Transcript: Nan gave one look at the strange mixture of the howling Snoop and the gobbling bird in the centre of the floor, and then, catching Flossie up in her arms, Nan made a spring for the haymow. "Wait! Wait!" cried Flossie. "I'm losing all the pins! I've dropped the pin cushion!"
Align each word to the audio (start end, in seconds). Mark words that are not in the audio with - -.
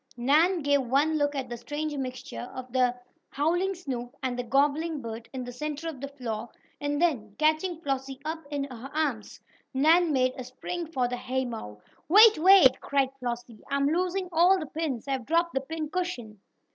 Nan 0.17 0.63
gave 0.63 0.81
one 0.81 1.15
look 1.19 1.35
at 1.35 1.47
the 1.47 1.57
strange 1.57 1.95
mixture 1.95 2.49
of 2.55 2.73
the 2.73 2.95
howling 3.29 3.75
Snoop 3.75 4.15
and 4.23 4.35
the 4.35 4.41
gobbling 4.41 4.99
bird 4.99 5.29
in 5.31 5.43
the 5.43 5.51
centre 5.51 5.87
of 5.87 6.01
the 6.01 6.07
floor, 6.07 6.49
and 6.79 6.99
then, 6.99 7.35
catching 7.37 7.79
Flossie 7.81 8.19
up 8.25 8.39
in 8.49 8.63
her 8.63 8.89
arms, 8.95 9.39
Nan 9.75 10.11
made 10.11 10.33
a 10.39 10.43
spring 10.43 10.87
for 10.87 11.07
the 11.07 11.17
haymow. 11.17 11.81
"Wait! 12.09 12.39
Wait!" 12.39 12.81
cried 12.81 13.11
Flossie. 13.19 13.61
"I'm 13.69 13.89
losing 13.89 14.27
all 14.31 14.57
the 14.57 14.65
pins! 14.65 15.07
I've 15.07 15.27
dropped 15.27 15.53
the 15.53 15.61
pin 15.61 15.87
cushion!" 15.91 16.39